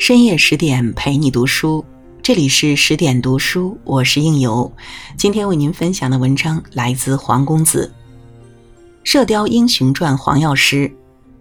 [0.00, 1.84] 深夜十点陪你读书，
[2.22, 4.72] 这里是十点读书，我是应由。
[5.14, 7.92] 今天为您分享的文章来自黄公子，
[9.04, 10.90] 《射雕英雄传》黄药师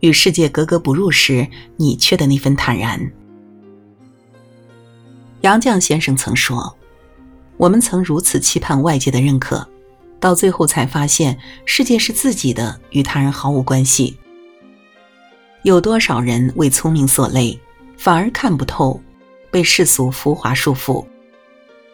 [0.00, 3.12] 与世界格格不入时，你却的那份坦然。
[5.42, 6.76] 杨绛先生曾说
[7.56, 9.64] ：“我们曾如此期盼外界的认可，
[10.18, 14.18] 到最后才发现世界是自己的，与他人毫无关系。
[15.62, 17.56] 有多少人为聪明所累？”
[18.00, 18.98] 反而看不透，
[19.50, 21.04] 被世俗浮华束缚。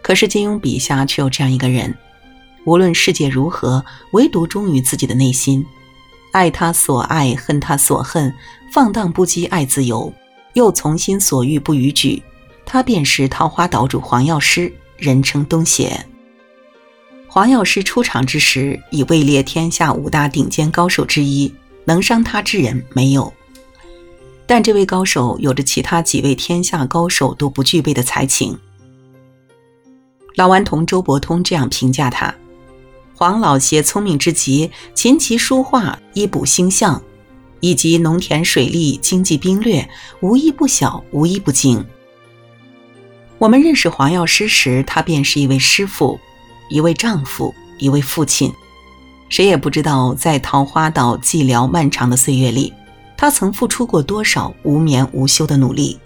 [0.00, 1.92] 可是金庸笔下却有这样一个人，
[2.64, 5.66] 无论世界如何，唯独忠于自己的内心，
[6.30, 8.32] 爱他所爱，恨他所恨，
[8.72, 10.12] 放荡不羁爱自由，
[10.52, 12.22] 又从心所欲不逾矩。
[12.64, 16.06] 他便是桃花岛主黄药师，人称东邪。
[17.26, 21.52] 黄药师出场之时，已位列天下五大顶尖高手之一，
[21.84, 23.32] 能伤他之人没有。
[24.46, 28.56] 但这位高手有着其他几位天下高手都不具备的才情。
[30.36, 32.34] 老顽童周伯通这样评价他：
[33.14, 37.02] 黄老邪聪明之极，琴棋书画、医卜星象，
[37.60, 39.88] 以及农田水利、经济兵略，
[40.20, 41.84] 无一不晓，无一不精。
[43.38, 46.20] 我们认识黄药师时，他便是一位师傅，
[46.70, 48.52] 一位丈夫，一位父亲。
[49.28, 52.72] 谁也不知道，在桃花岛寂寥漫长的岁月里。
[53.16, 55.98] 他曾付出过多少无眠无休的努力？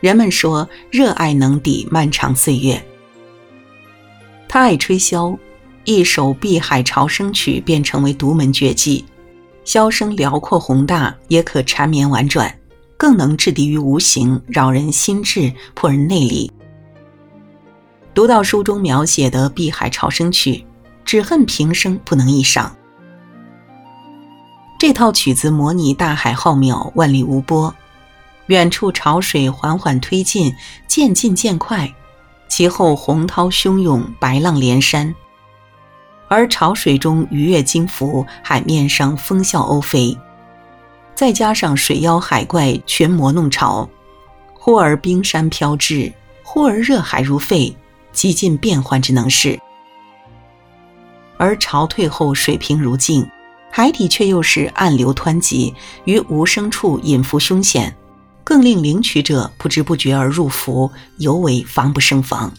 [0.00, 2.82] 人们说，热爱能抵漫长岁月。
[4.48, 5.36] 他爱吹箫，
[5.84, 9.04] 一首《碧海潮生曲》便成为独门绝技。
[9.62, 12.58] 箫声辽阔宏大，也可缠绵婉转，
[12.96, 16.50] 更能制敌于无形，扰人心智，破人内力。
[18.14, 20.54] 读到书中描写的《碧海潮生曲》，
[21.04, 22.74] 只恨平生不能一赏。
[24.80, 27.74] 这套曲子模拟大海浩渺，万里无波，
[28.46, 31.92] 远处潮水缓缓推进，渐进渐快，
[32.48, 35.14] 其后洪涛汹涌，白浪连山，
[36.28, 40.16] 而潮水中鱼跃金浮，海面上风啸鸥飞，
[41.14, 43.86] 再加上水妖海怪群魔弄潮，
[44.54, 46.10] 忽而冰山飘至，
[46.42, 47.76] 忽而热海如沸，
[48.12, 49.60] 极尽变幻之能事。
[51.36, 53.30] 而潮退后，水平如镜。
[53.70, 57.96] 海底却又是暗流湍急，于无声处隐伏凶险，
[58.42, 62.52] 更令领取者不知不觉而入伏，尤为防不胜防。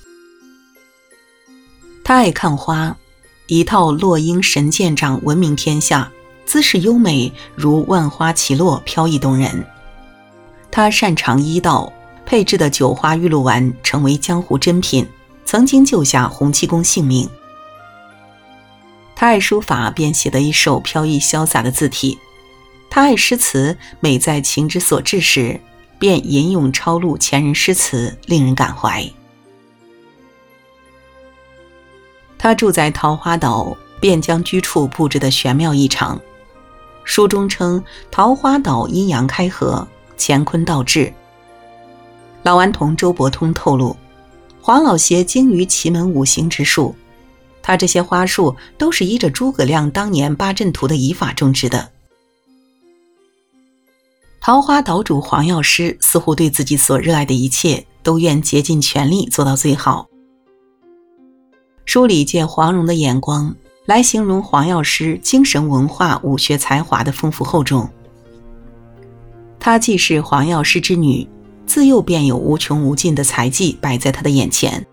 [2.04, 2.96] 他爱看花，
[3.48, 6.12] 一套落英神剑掌闻名天下，
[6.46, 9.66] 姿势优美如万花齐落，飘逸动人。
[10.72, 11.92] 他擅长医道，
[12.26, 15.06] 配制的九花玉露丸成为江湖珍品，
[15.44, 17.30] 曾经救下洪七公性命。
[19.22, 22.18] 他爱书法，便写得一手飘逸潇洒的字体；
[22.90, 25.62] 他爱诗词，每在情之所至时，
[26.00, 29.08] 便吟咏抄录前人诗词，令人感怀。
[32.40, 36.20] 他住在桃花岛，便将居处布置得玄妙异常。
[37.04, 41.14] 书中称桃花岛阴阳开合，乾坤倒置。
[42.42, 43.96] 老顽童周伯通透露，
[44.60, 46.96] 黄老邪精于奇门五行之术。
[47.72, 51.90] 他这些花束都是依着诸葛亮当年八阵图的移法种植的。
[54.42, 60.10] 桃花岛主黄药师似乎对自己所热爱的一切都愿竭尽全力做到最好。
[61.86, 63.56] 书里借黄蓉的眼光
[63.86, 67.90] 来形容黄药师精神文化、武学才华的丰富厚重。
[69.62, 71.26] 她既是黄药师之女，
[71.66, 74.86] 自幼便有无穷无尽的才技摆在她的眼前。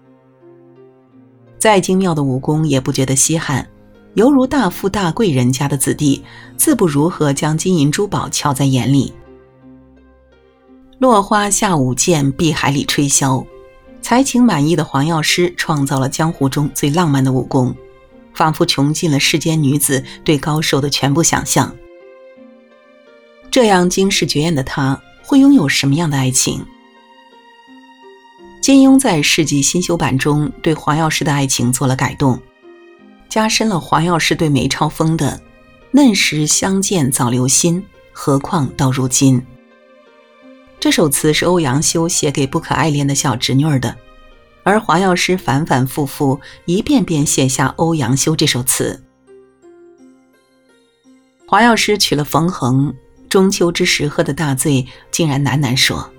[1.58, 3.68] 再精妙的武功也不觉得稀罕，
[4.14, 6.22] 犹如大富大贵人家的子弟，
[6.56, 9.12] 自不如何将金银珠宝瞧在眼里。
[10.98, 13.44] 落花下舞剑，碧海里吹箫，
[14.00, 17.74] 才情满意的黄药师创造了江湖中最浪漫的武功，
[18.34, 21.74] 仿佛穷尽了世间女子对高手的全部想象。
[23.50, 26.64] 这样惊世绝艳的他，会拥有什么样的爱情？
[28.68, 32.38] 金庸在世纪新修版中对黄药师的爱情做了改动，
[33.26, 35.40] 加深了黄药师对梅超风的
[35.90, 37.82] “嫩时相见早留心，
[38.12, 39.42] 何况到如今”。
[40.78, 43.96] 这首词是欧阳修写给不可爱恋的小侄女儿的，
[44.64, 49.02] 而黄药师反反复复一遍遍写下欧阳修这首词。
[51.46, 52.94] 黄药师娶了冯衡，
[53.30, 56.12] 中秋之时喝的大醉，竟然喃喃说。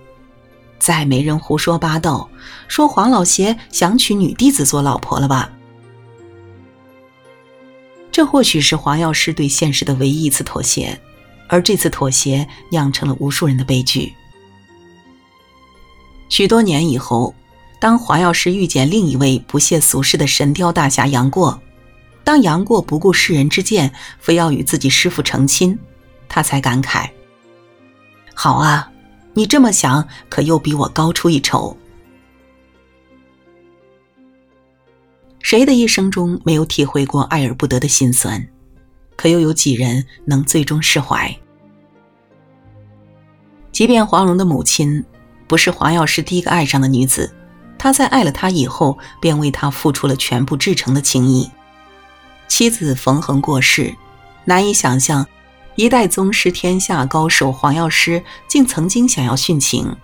[0.79, 2.29] 再没人胡说八道，
[2.67, 5.51] 说黄老邪想娶女弟子做老婆了吧？
[8.11, 10.99] 这或许是黄药师对现实的唯一一次妥协，
[11.47, 14.13] 而这次妥协酿成了无数人的悲剧。
[16.29, 17.33] 许多年以后，
[17.79, 21.61] 当黄药师遇见另一位不屑俗世的神雕大侠杨过，
[22.23, 25.77] 当杨过不顾世人之见，非要与自己师父成亲，
[26.27, 27.09] 他才感慨
[28.33, 28.88] ：“好啊，
[29.39, 31.77] 你这么想，可又比我高出一筹。”
[35.39, 38.45] 谁的一生中没有体会过爱而不得的心酸？
[39.15, 41.33] 可又有几人能最终释怀？
[43.71, 45.05] 即便黄蓉的母亲
[45.47, 47.33] 不是黄药师第一个爱上的女子，
[47.77, 51.49] 她在爱了他以后，便为他付出了全部至诚的情谊。
[52.49, 53.95] 妻子冯衡过世，
[54.43, 55.25] 难以想象，
[55.79, 59.95] 一代宗师、天下高手黄药师竟曾经想要殉情。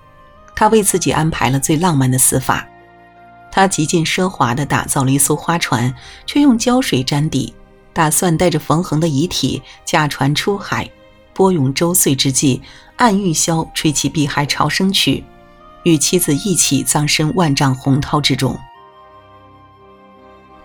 [0.55, 2.65] 他为自己安排了最浪漫的死法，
[3.51, 5.93] 他极尽奢华地打造了一艘花船，
[6.25, 7.53] 却用胶水粘底。
[7.91, 10.89] 打算带着冯衡的遗体驾船出海，
[11.33, 12.61] 波涌周岁之际，
[12.95, 15.25] 按玉箫吹起碧海潮生曲，
[15.83, 18.57] 与妻子一起葬身万丈洪涛之中。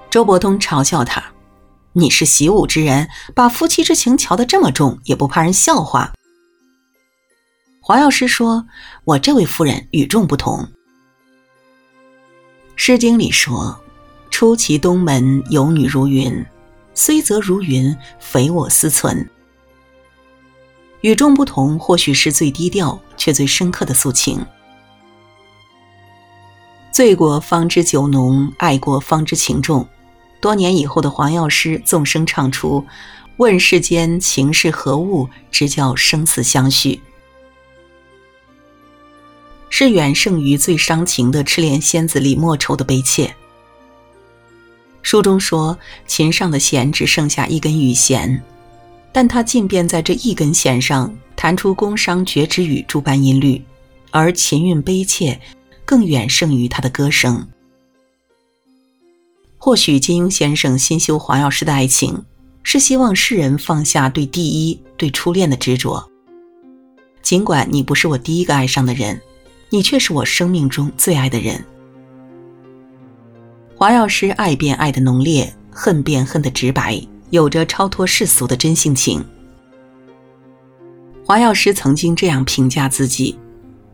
[0.08, 1.20] 周伯通嘲笑他
[1.92, 6.12] ：“你是习武之人，把夫妻之情瞧得这么重，也不怕人笑话？”
[7.80, 8.66] 黄药师说
[9.04, 10.58] ：“我这位夫人与众不同。”
[12.76, 13.80] 《诗经》里说
[14.30, 16.44] ：“出其东门，有女如云。”
[16.92, 19.30] 虽则如云，匪我思存。
[21.00, 24.44] 与众不同，或许是最低调却最深刻的诉情。
[26.92, 29.88] 醉过方知酒浓，爱过方知情重。
[30.40, 32.84] 多年以后的黄药师纵声唱出
[33.36, 37.00] ：“问世间情是何物，直教生死相许。”
[39.68, 43.34] 是远胜于最伤情的赤莲仙子李莫愁的悲切。
[45.02, 48.42] 书中说，琴上的弦只剩下一根羽弦，
[49.12, 53.62] 但他竟便在这一根弦上弹出宫商角徵羽诸般音律，
[54.10, 55.40] 而琴韵悲切，
[55.84, 57.48] 更远胜于他的歌声。
[59.62, 62.24] 或许金庸先生新修黄药师的爱情，
[62.62, 66.02] 是希望世人放下对第一、对初恋的执着。
[67.20, 69.20] 尽管你不是我第一个爱上的人，
[69.68, 71.62] 你却是我生命中最爱的人。
[73.76, 76.98] 黄药师爱便爱的浓烈，恨便恨的直白，
[77.28, 79.22] 有着超脱世俗的真性情。
[81.22, 83.38] 黄药师曾经这样评价自己：“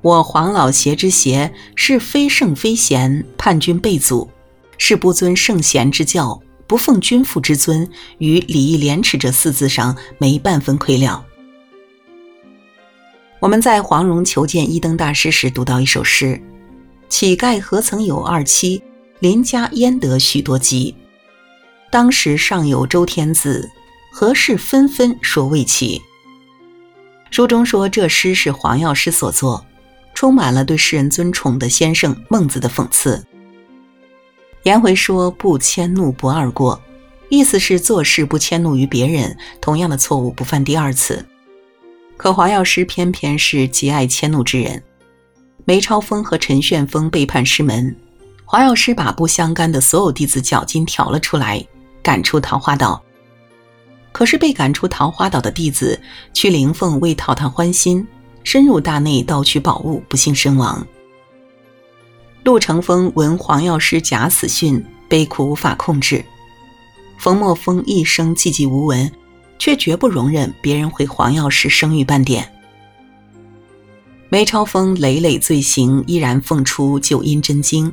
[0.01, 4.31] 我黄老邪之邪，是非圣非贤，叛君背祖，
[4.79, 7.89] 是不尊圣贤之教，不奉君父之尊，
[8.19, 11.25] 于礼义廉耻这四字上没半分亏了。”
[13.41, 16.41] 我们在黄蓉求见一灯大师时读到一首诗
[17.09, 18.83] ：“乞丐何曾有二妻？”
[19.21, 20.95] 邻家焉得许多吉？
[21.91, 23.71] 当时尚有周天子，
[24.13, 26.03] 何事纷纷说未齐？
[27.31, 29.65] 书中说这诗是黄药师所作，
[30.15, 33.25] 充满了对世人尊崇的先生孟子的讽刺。
[34.67, 36.83] 颜回说不迁怒不二过，
[37.29, 41.25] 意思是做事不迁怒于别人，同样的错误不犯第二次。
[42.17, 44.83] 可黄药师偏偏是极爱迁怒之人，
[45.65, 47.95] 梅超风和陈玄风背叛师门。
[48.45, 51.65] 黄药师把不相干的所有弟子脚筋挑了出来，
[52.03, 53.01] 赶出桃花岛。
[54.11, 55.97] 可是被赶出桃花岛的弟子，
[56.35, 58.05] 去灵凤为讨他欢心，
[58.43, 60.85] 深入大内盗取宝物，不幸身亡。
[62.47, 66.25] 陆乘风闻黄药师假死讯，悲苦无法控制。
[67.19, 69.11] 冯墨风一生寂寂无闻，
[69.59, 72.49] 却绝不容忍别人毁黄药师声誉半点。
[74.29, 77.93] 梅超风累累罪行，依然奉出九阴真经。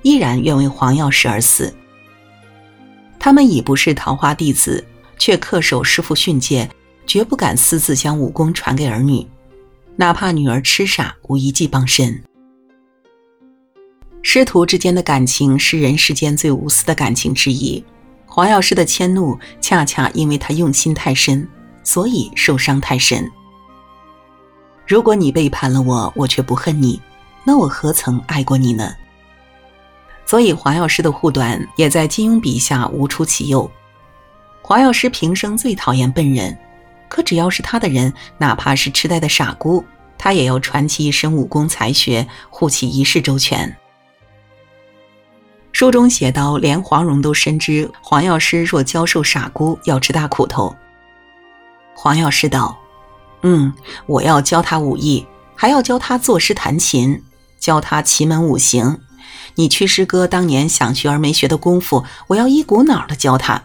[0.00, 1.70] 依然愿为黄药师而死。
[3.18, 4.82] 他们已不是桃花弟子，
[5.18, 6.66] 却恪守师父训诫，
[7.06, 9.26] 绝不敢私自将武功传给儿女，
[9.96, 12.18] 哪怕女儿痴傻，无一技傍身。
[14.28, 17.82] 师徒之间的感情是人世间最无私的感情之一。
[18.26, 21.48] 黄药师的迁怒，恰恰因为他用心太深，
[21.84, 23.30] 所以受伤太深。
[24.84, 27.00] 如果你背叛了我，我却不恨你，
[27.44, 28.92] 那我何曾爱过你呢？
[30.26, 33.70] 所以，黄药师的护短也在金庸笔下无出其右。
[34.60, 36.58] 黄药师平生最讨厌笨人，
[37.08, 39.84] 可只要是他的人，哪怕是痴呆的傻姑，
[40.18, 43.74] 他也要传其一身武功才学，护其一世周全。
[45.78, 50.74] 书中写道，连黄蓉都深知黄药师若教授傻姑，要吃大苦头。
[51.94, 52.78] 黄药师道
[53.44, 53.70] ：“嗯，
[54.06, 57.22] 我要教他武艺，还要教他作诗弹琴，
[57.58, 59.00] 教他奇门五行。”
[59.56, 63.62] 你屈师哥当年想学而没学的功夫，我要一股脑的教他。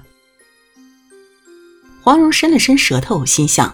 [2.03, 3.73] 黄蓉伸了伸舌头，心想：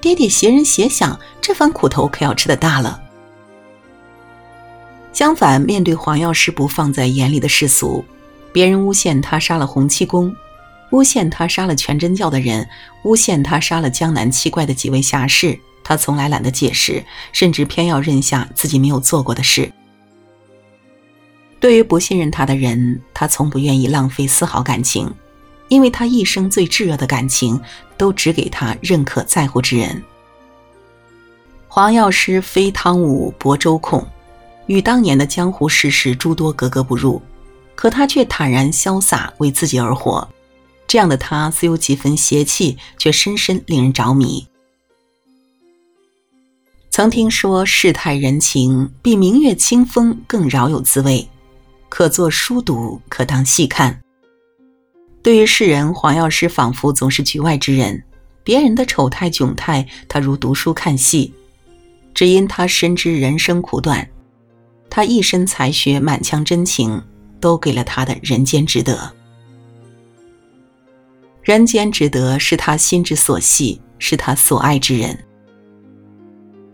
[0.00, 3.00] 爹爹邪人邪想，这番苦头可要吃的大了。
[5.24, 8.04] 相反，面对黄药师不放在眼里的世俗，
[8.52, 10.30] 别人诬陷他杀了洪七公，
[10.90, 12.68] 诬陷他杀了全真教的人，
[13.04, 17.02] 诬陷他杀了江南七怪的几位侠士，他从来懒得解释，
[17.32, 19.72] 甚至偏要认下自己没有做过的事。
[21.58, 25.10] 对于不信任他的人，他从不愿意浪费丝毫感情，
[25.68, 27.58] 因为他一生最炙热的感情，
[27.96, 30.04] 都只给他认可在乎之人。
[31.66, 34.06] 黄药师非汤武薄周孔，
[34.66, 37.20] 与当年的江湖世事诸多格格不入，
[37.74, 40.28] 可他却坦然潇洒，为自己而活。
[40.86, 44.46] 这样的他，虽有几分邪气，却深深令人着迷。
[46.90, 51.28] 曾听说世态人情比明月清风更饶有滋味，
[51.88, 54.00] 可作书读，可当细看。
[55.22, 58.04] 对于世人，黄药师仿佛总是局外之人，
[58.44, 61.34] 别人的丑态窘态，他如读书看戏。
[62.14, 64.08] 只因他深知人生苦短，
[64.94, 67.02] 他一身才学，满腔真情，
[67.40, 69.12] 都给了他的人间值得。
[71.42, 75.18] 人间值得是他心之所系，是他所爱之人。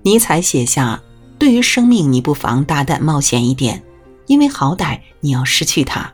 [0.03, 1.03] 尼采写下
[1.41, 3.83] ：“对于生命，你不妨大胆冒险一点，
[4.27, 6.13] 因为好歹你要失去它。”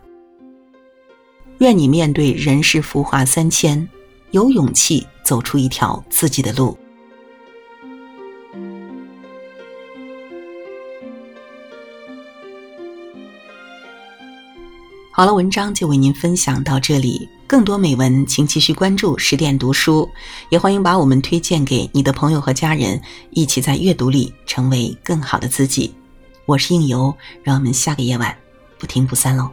[1.59, 3.89] 愿你面对人世浮华三千，
[4.31, 6.79] 有勇气走出一条自己的路。
[15.17, 17.27] 好了，文章就为您分享到这里。
[17.47, 20.07] 更多美文，请继续关注十点读书，
[20.51, 25.95] 也欢迎把我们推荐给你的朋友和家人，一起在阅读里成为更好的自己。
[26.45, 28.37] 我是应由，让我们下个夜晚
[28.79, 29.51] 不听不散喽。